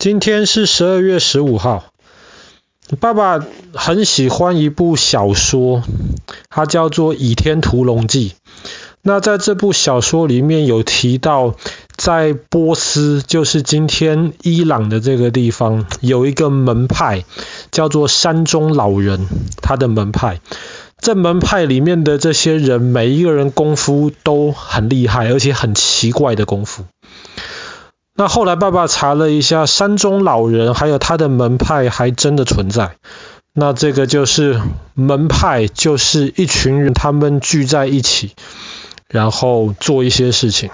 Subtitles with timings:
[0.00, 1.84] 今天是十二月十五号。
[3.00, 3.38] 爸爸
[3.74, 5.82] 很喜欢一部小说，
[6.48, 8.30] 它叫做《倚天屠龙记》。
[9.02, 11.54] 那在这部小说里面有提到，
[11.98, 17.26] 在波斯，就是今天伊朗的这个地方，有一个门派
[17.70, 19.26] 叫做山中老人，
[19.60, 20.40] 他的门派。
[20.98, 26.84] 这门派里面的这些人，每一个人功夫都很厉害，而且很奇怪的功夫。
[28.20, 32.96] 那后来爸爸查了一下，山中老人还有他的门派还真的存在。
[33.54, 34.60] 那这个就是
[34.92, 38.32] 门派，就是一群人他们聚在一起，
[39.08, 40.68] 然后做一些事情。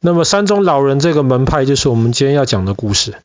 [0.00, 3.16] 那么山中老人这个门派就是我们今天要讲的故事。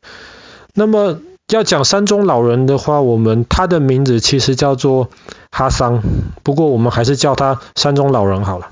[0.73, 5.09] 那么要讲山中老人的话，我们他的名字其实叫做
[5.51, 6.01] 哈桑，
[6.43, 8.67] 不过我们还是叫他山中老人好了。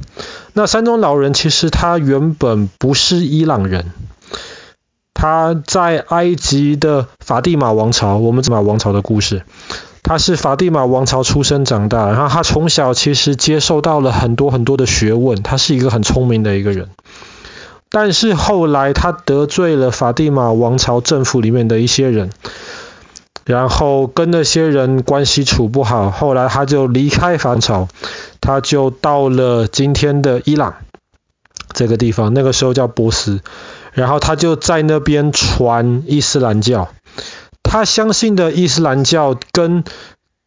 [0.52, 3.85] 那山中老人其实他原本不是伊朗人。
[5.20, 9.44] 他在埃及的法蒂玛王朝，我们法蒂玛王朝的故事，
[10.02, 16.88] 他是法蒂玛王朝出生长大，然后他从小其实接受到了很多很多的学问，他是一个很聪明的一个人。
[17.90, 22.30] 但是后来他得罪了法蒂玛王朝政府里面的一些人，
[23.43, 27.90] 然后跟那些人关系处不好，后来他就离开法朝，
[28.40, 30.76] 他就到了今天的伊朗
[31.74, 33.41] 这个地方，那个时候叫波斯。
[34.00, 36.88] 然后他就在那边传伊斯兰教，
[37.62, 39.84] 他相信的伊斯兰教跟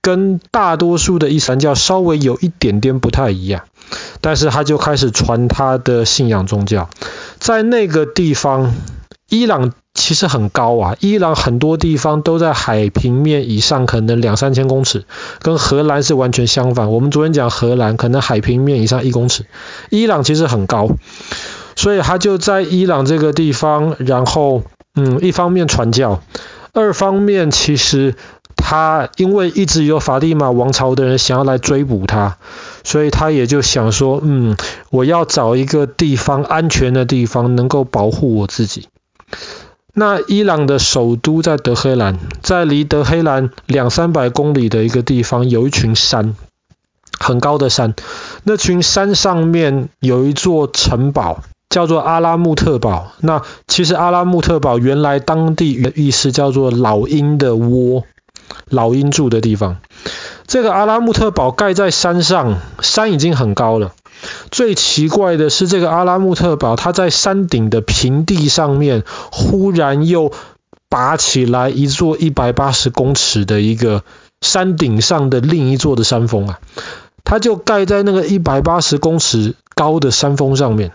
[0.00, 3.64] 跟大多数的伊斯兰教稍微有一点点不太一样，
[4.22, 6.88] 但是他就开始传他的信仰宗教。
[7.38, 8.74] 在那个地方，
[9.28, 15.04] 伊朗其实很高啊，伊朗很多地方都在海平面以上，可能两三千公尺，
[15.40, 16.90] 跟荷兰是完全相反。
[16.90, 19.44] 我们昨天讲荷兰，可能海平面以上一公尺，
[19.90, 20.88] 伊朗其实很高。
[21.82, 24.62] 所以他就在伊朗这个地方，然后
[24.94, 26.22] 嗯，一方面传教，
[26.72, 28.14] 二方面其实
[28.54, 32.36] 他因为一直有法蒂玛王朝的人想要来追捕他，
[32.84, 34.56] 所以他也就想说，嗯，
[34.90, 38.86] 我要找一个地方安全的地方，能够保护我自己。
[39.92, 46.36] 那伊朗的首都在德黑兰，在离德黑兰两三百公里的一个地方，有一群山，
[47.18, 47.96] 很高的山，
[48.44, 51.42] 那群山上面有一座城堡。
[51.72, 53.12] 叫做阿拉木特堡。
[53.18, 58.04] 那其实阿拉木特堡原来当地的意思叫做老鹰的窝，
[58.68, 59.78] 老鹰住的地方。
[60.46, 63.92] 这个阿拉木特堡盖在山上，山已经很高了。
[64.50, 70.30] 最奇怪的是，这个阿拉木特堡它在山顶的平地上面，忽然又
[70.90, 74.04] 拔起来一座一百八十公尺的一个
[74.42, 76.60] 山顶上的另一座的山峰啊，
[77.24, 80.92] 它就盖在那个一百八十公尺高的山峰上面。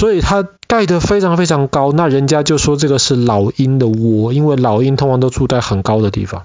[0.00, 6.44] 所以它盖得非常非常高，那人家就说这个是老鹰的窝，因为老鹰通常都住在很高的地方。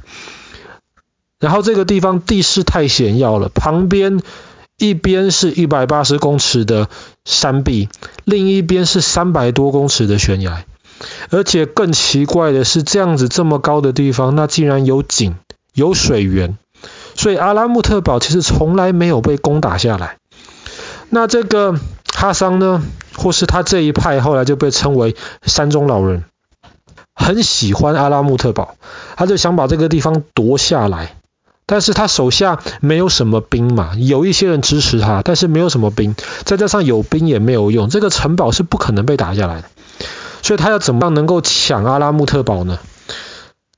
[1.40, 4.20] 然后这个地方地势太险要了，旁边
[4.78, 6.90] 一边是一百八十公尺的
[7.24, 7.88] 山壁，
[8.26, 10.66] 另一边是三百多公尺的悬崖，
[11.30, 15.38] 而且更奇怪的是，这样子这么高的地方，那竟然有井、
[15.74, 16.58] 有水源，
[17.16, 20.18] 所以阿拉木特堡其实从来没有被攻打下来。
[21.10, 21.80] 那这个
[22.16, 22.82] 哈桑呢？
[23.16, 26.24] 或是他这一派后来就被称为山中老人，
[27.14, 28.76] 很喜欢阿拉木特堡，
[29.16, 31.16] 他就想把这个地方夺下来。
[31.68, 39.68] 但是他手下没有什么兵嘛，有一些人支持他，但是没有什么兵，再加上有兵也没有用，这个城堡是不可能被打下来的。
[40.42, 42.78] 所以他要怎么样能够抢阿拉木特堡呢？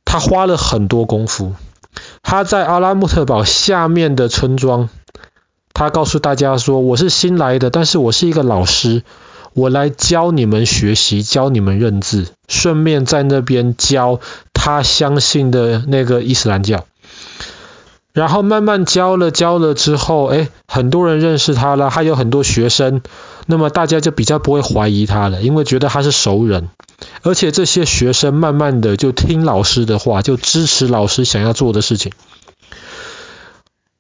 [0.04, 1.54] 他花了很多功夫，
[2.22, 4.90] 他在阿拉木特堡下面的村庄，
[5.78, 9.04] 他告诉大家说：“我是新来的，但是我是一个老师。”
[9.54, 14.20] 我来教你们学习，教你们认字，顺便在那边教
[14.54, 16.86] 他相信的那个伊斯兰教。
[18.12, 23.02] 然后慢慢教了教了之后，诶，很多人认识他了，还有很多学生，
[23.46, 26.70] 那么大家就比较不会怀疑他了，因为觉得他是熟人。
[27.22, 32.12] 而且这些学生慢慢的就听老师的话，就支持老师想要做的事情。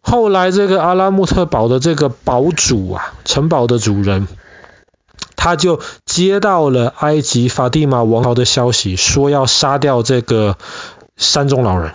[0.09, 4.27] 后来这个阿拉木特堡的这个堡主啊，城堡的主人。
[5.35, 10.57] 他就接到了埃及法蒂玛王朝的消息，说要杀掉这个
[11.15, 11.91] 山中老人。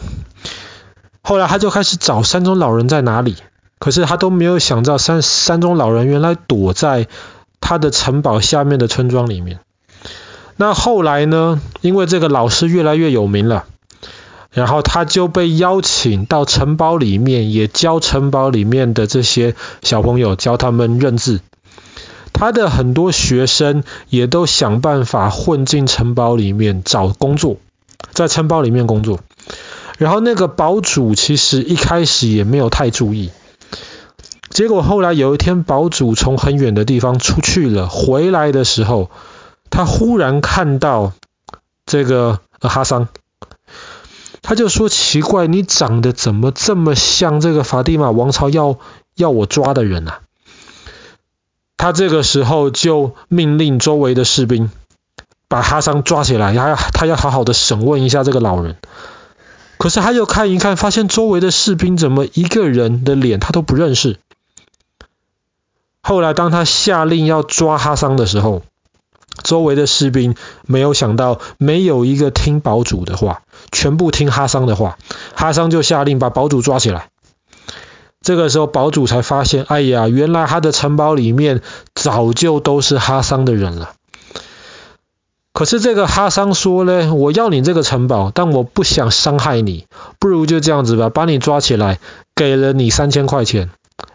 [1.22, 3.36] 后来他就开始找山中老人在哪里，
[3.78, 7.08] 可是他都没有想到山山中老人原来躲在
[7.60, 9.58] 他的城堡下面的村庄里面。
[10.56, 13.64] 那后来呢，因为这个老师越来越有名了，
[14.52, 21.40] 然后他就被邀请到城堡里面，也教城堡里面的这些小朋友，教他们认字。
[22.34, 27.56] 他的很多学生也都想办法混进城堡里面找工作，
[28.12, 29.20] 在城堡里面工作。
[29.98, 33.30] 然后那个堡主其实一开始也没有太注意，
[34.50, 39.10] 结果后来有一天，堡主从很远的地方出去了，回来的时候，
[39.70, 41.12] 他忽然看到
[41.86, 43.08] 这个哈桑，
[44.42, 48.78] 他就说：“奇怪，你长得怎么这么像这个法蒂玛王朝要
[49.14, 50.20] 要我抓的人啊？”
[51.78, 54.70] 他这个时候就命令周围的士兵
[55.48, 58.76] 把哈桑抓起来，他要他要好好的审问一下这个老人。
[59.78, 64.18] 可是他又看一看，发现周围的士兵怎么一个人的脸他都不认识。
[66.02, 68.62] 后来当他下令要抓哈桑的时候，
[69.42, 70.34] 周围的士兵
[70.66, 74.98] 没有想到，没有一个听堡主的话，全部听哈桑的话。
[75.34, 77.08] 哈桑就下令把堡主抓起来。
[78.20, 81.60] 这个时候堡主才发现，哎呀，原来他的城堡里面
[81.94, 83.94] 早就都是哈桑的人了。
[85.52, 89.86] 可是这个哈桑说呢，我要你这个城堡，但我不想伤害你，
[90.18, 91.98] 不如就这样子吧，把你抓起来，
[92.34, 93.70] 给了你三千块钱，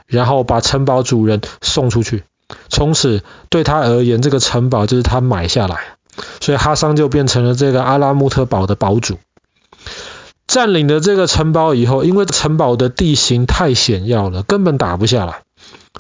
[0.08, 2.24] 然后把城堡主人送出去。
[2.70, 5.80] 从此对他而言，这个城堡就是他买下来，
[6.40, 9.18] 所以哈桑就变成了这个阿拉木特堡的堡主。
[10.48, 15.42] 占领了这个城堡以后，因为城堡的地形太险要了，根本打不下来。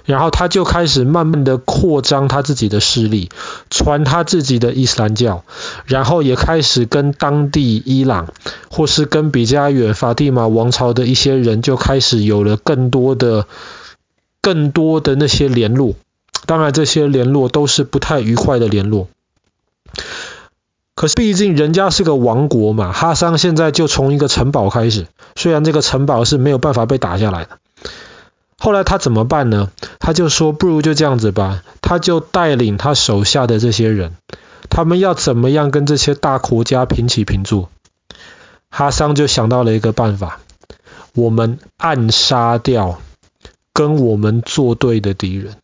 [0.05, 3.29] 然后他就开始慢慢的扩张他自己的势力，
[3.69, 5.43] 传他自己的伊斯兰教，
[5.85, 8.29] 然后也开始跟当地伊朗
[8.69, 13.47] 或是跟比较远法蒂玛王朝的一些人就开始有了更多的、
[14.39, 15.95] 更多的那些联络。
[16.45, 19.07] 当然，这些联络都是不太愉快的联络。
[20.95, 27.59] 可是毕竟人家是个王国嘛，哈桑现在就从一个城堡开始，虽然这个城堡是没有办法被打下来的。
[28.57, 29.69] 后来他怎么办呢？
[29.99, 31.61] 他就说，不如就这样子吧。
[31.81, 34.15] 他就带领他手下的这些人，
[34.69, 37.69] 他们要怎么样跟这些大国家平起平坐？
[38.69, 40.39] 哈桑就想到了一个办法：
[41.13, 42.99] 我们暗杀掉
[43.71, 45.55] 跟我们作对的敌人。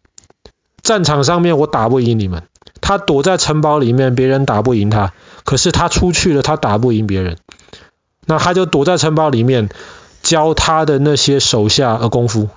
[0.84, 2.44] 战场上面我打不赢你们，
[2.82, 5.14] 他躲在城堡里面，别人打不赢他。
[5.46, 7.38] 可是他出去了，他打不赢别人，
[8.26, 9.70] 那他就躲在城堡里面，
[10.22, 12.50] 教他的那些手下的功夫。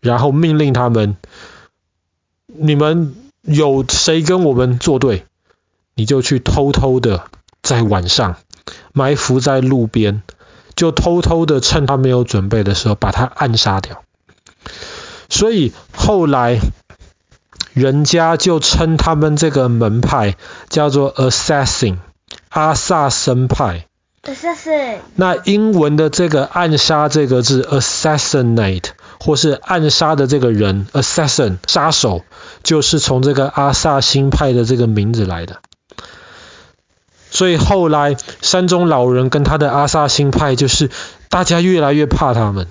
[0.00, 1.16] 然后命令他们：
[2.46, 5.24] 你们有谁跟我们作对，
[5.94, 7.24] 你就去偷偷的
[7.62, 8.36] 在晚上
[8.92, 10.22] 埋伏在路边，
[10.76, 14.04] 就偷偷的趁他没有准备的时候把他暗杀掉。
[15.28, 16.58] 所以后来
[17.78, 20.36] 人家就称他们这个门派
[20.68, 21.96] 叫做 Assassin，
[22.50, 23.86] 阿萨森派。
[24.22, 24.98] Assassin。
[25.14, 28.90] 那英文的这个暗杀这个字 Assassinate。
[29.20, 32.22] 或是暗杀的这个人，assassin 杀手，
[32.62, 35.56] 就是从这个阿萨辛派的这个名字来的。
[37.28, 40.88] 所以后来山中老人跟他的阿萨辛派，就是
[41.30, 42.68] 大家越来越怕他们，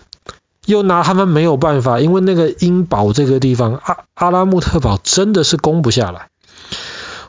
[0.67, 6.27] 又拿他们没有办法，因为那个英堡这个地方，阿阿拉木特堡真的是攻不下来。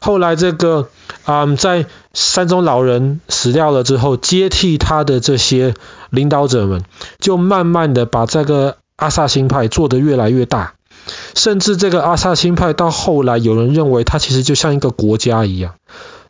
[0.00, 0.90] 后来这个
[1.24, 5.74] 啊、嗯，在山中老人死掉了之后，接替他的这些
[6.10, 6.82] 领导者们，
[7.18, 8.76] 就慢慢的把这个。
[8.98, 10.74] 阿萨辛派做得越来越大，
[11.36, 15.74] 甚至这个阿萨辛派到后来，有人认为它其实就像一个国家一样，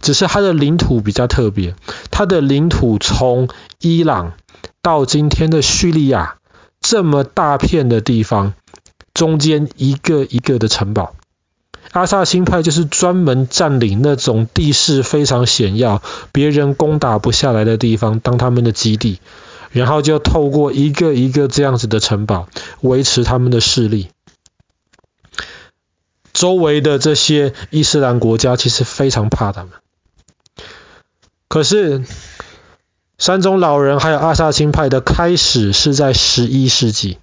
[0.03, 1.75] 只是它的领土比较特别。
[2.11, 3.49] 它的领土从
[3.81, 4.35] 伊朗
[4.83, 6.37] 到今天的叙利亚
[6.91, 8.55] 这么大片的地方，
[9.13, 11.15] 中间一个一个的城堡。
[11.93, 16.03] 阿萨辛派就是专门占领那种地势非常险要、
[16.33, 19.21] 别人攻打不下来的地方，当他们的基地。
[19.71, 22.49] 然后就透过一个一个这样子的城堡
[22.81, 24.09] 维持他们的势力。
[26.33, 29.73] 周围的这些伊斯兰国家其实非常怕他们。
[31.49, 32.03] 可是
[33.19, 37.19] 山中老人还有阿萨辛派的开始是在十一世纪，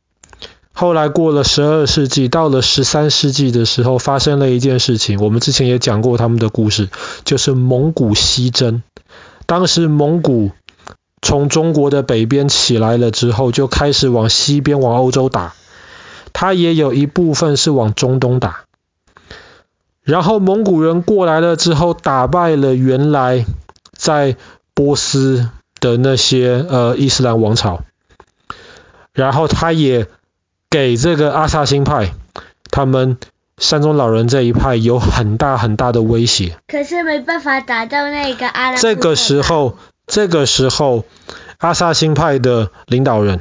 [0.73, 5.19] 后来过了十二世纪，到了十三世纪的时候，发生了一件事情。
[5.21, 6.89] 我们之前也讲过他们的故事，
[7.23, 8.83] 就是蒙古西征。
[9.45, 10.51] 当时蒙古。
[11.21, 15.55] 从中国的北边起来了之后，就开始往西边往欧洲打。
[16.33, 18.65] 他也有一部分是往中东打。
[20.03, 23.43] 然后蒙古人过来了之后，打败了原来
[23.91, 24.37] 在
[24.75, 25.49] 波斯
[25.79, 27.84] 的那些呃伊斯兰王朝。
[29.13, 30.08] 然后他也
[30.70, 32.13] 给这个阿萨辛派，
[32.72, 33.17] 他们
[33.58, 36.58] 山中老人这一派有很大很大的威胁。
[36.67, 38.77] 可是没办法打到那个阿拉。
[38.77, 39.77] 这个时候。
[40.08, 41.03] 这个时候，
[41.58, 43.39] 阿萨辛派的领导人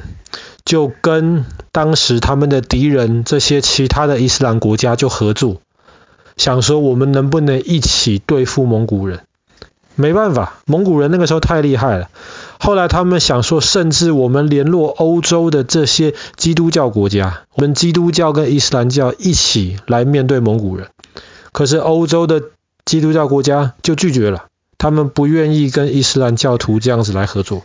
[0.63, 5.61] 就跟当时他们的敌人这些其他的伊斯兰国家就合作，
[6.37, 9.19] 想说我们能不能一起对付蒙古人？
[9.95, 12.09] 没办法，蒙古人那个时候太厉害了。
[12.59, 20.87] 后来他们想说，甚至我们联络欧洲的这些基督教国家，我们基督教跟伊斯兰教一起来面对蒙古人。
[21.51, 22.43] 可是欧洲的
[22.85, 24.45] 基督教国家就拒绝了，
[24.77, 27.63] 他们不愿意跟伊斯兰教徒这样子来合作。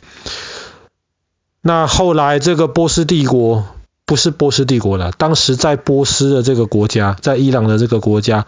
[1.62, 3.64] 那后来这个波斯帝国
[4.06, 8.46] 不是波斯帝国了，当时在波斯的这个国家，在伊朗的这个国家，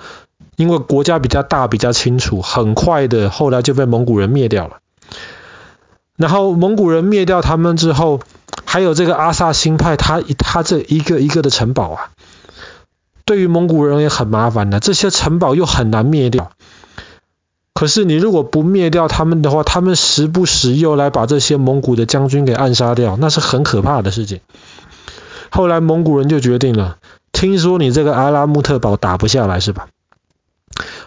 [0.56, 4.78] 因为国家比较大，比较清楚，很快的后来就被蒙古人灭掉了。
[6.16, 8.20] 然后蒙古人灭掉他们之后，
[8.64, 12.11] 还有这个阿萨辛派，他他这一个一个的城堡啊，
[13.25, 16.52] 对于蒙古人也很麻烦的，这些城堡又很难灭掉。
[17.75, 24.40] 可是你如果不灭掉他们的话，他们时不时又来把这些蒙古的将军给暗杀掉，那是很可怕的事情。
[25.50, 26.99] 后来蒙古人就决定了，
[27.32, 29.88] 听说你这个阿拉木特堡打不下来是吧？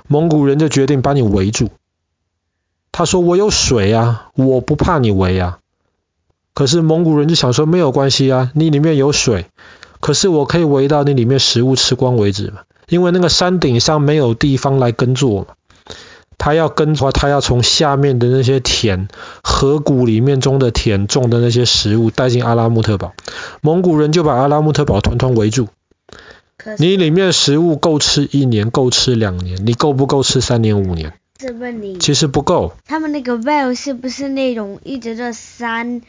[0.08, 1.70] 蒙古人就决定把你围住。
[2.92, 5.60] 他说我有水啊，我不怕你围啊。
[6.54, 9.48] 可是蒙古人就想说没有关系啊，你里面有水，
[10.00, 15.48] 可是我可以围到你里面食物吃光为止嘛，因为那个山顶上没有地方来耕作嘛。
[16.38, 19.08] 他要耕的话，他要从下面的那些田、
[19.42, 23.14] 河谷里面中的田种的那些食物带进阿拉木特堡，
[23.62, 25.70] 蒙古人就把阿拉木特堡团团围住。
[26.78, 31.14] 你里面食物够吃一年，够吃两年，你够不够吃三年五年？
[31.38, 31.98] 这问你。
[32.00, 32.74] 其实不够。
[32.86, 36.02] 他们那个 well 是不是那种一直在山？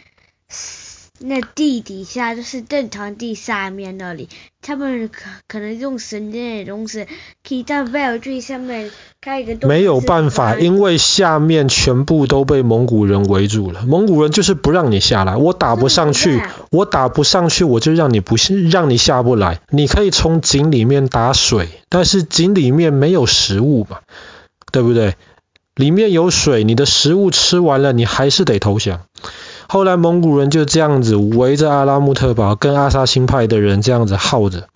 [1.19, 4.29] 那地底下就是正常地下面那里，
[4.61, 7.07] 他们可可能用神经的东西
[7.47, 9.69] 可以在 well 最上面开一个洞。
[9.69, 13.83] 没有办法，因为下面全部都被蒙古人围住了。
[13.87, 18.37] 蒙古人就是不让你下来，我打不上去，我打不上去，我就让你不
[18.71, 19.61] 让你下不来。
[19.71, 24.01] 你可以从井里面打水，但是井里面没有食物嘛，
[24.71, 25.15] 对不对？
[25.75, 29.03] 里面有水，你的食物吃完了，你还是得投降。
[29.69, 34.69] 后来蒙古人就这样子围着阿拉木特堡，跟阿萨辛派的人这样子耗着，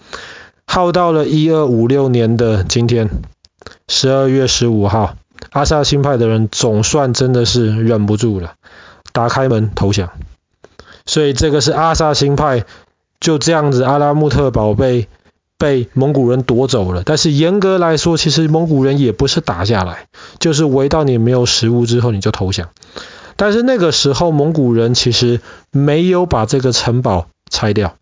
[0.67, 3.09] 耗到了一二五六年的今天，
[3.89, 5.15] 十二月十五号，
[5.51, 8.55] 阿萨辛派的人总算真的是忍不住了，
[9.13, 10.11] 打开门投降。
[11.07, 12.65] 所以这个是阿萨辛派
[13.21, 15.09] 就这样子，阿拉木特堡被
[15.57, 17.03] 被蒙古人夺走了。
[17.05, 20.07] 但是严格来说，其实蒙古人也不是打下来，
[20.39, 22.69] 就是围到你没有食物之后，你就投降。
[23.41, 27.95] 但是那个时候，蒙古人其实没有把这个城堡拆掉，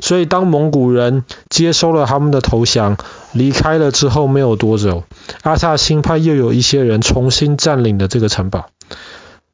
[0.00, 2.96] 所以当蒙古人接收了他们的投降，
[3.32, 5.04] 离开了之后没有多久，
[5.42, 8.70] 阿萨辛派又有一些人重新占领了这个城堡。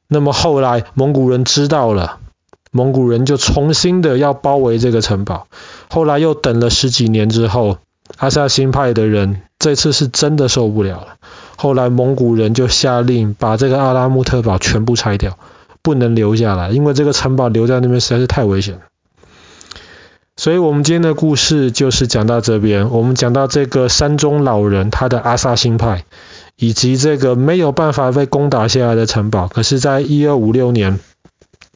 [0.07, 2.19] 那么后来蒙古人知道了，
[2.71, 5.49] 蒙古人就重新的要包围这个城堡。
[5.91, 7.79] 后来又等了十几年之后，
[8.19, 11.17] 阿萨辛派的人这次是真的受不了了。
[11.61, 15.37] 后来蒙古人就下令把这个阿拉木特堡全部拆掉，
[15.83, 18.83] 不能留下来，因为这个城堡留在那边实在是太危险了。
[20.37, 26.05] 所以我们今天的故事就是讲到这边，我们讲到这个山中老人他的阿萨辛派，
[26.55, 31.01] 以及这个没有办法被攻打下来的城堡，可是在一二五六年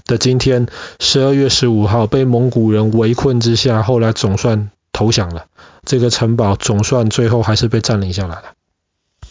[0.07, 0.69] 的今天，
[1.01, 5.47] 十二月十五号被蒙古人围困之下，后来总算投降了，
[5.85, 8.45] 这个城堡总算最后还是被占领下来了。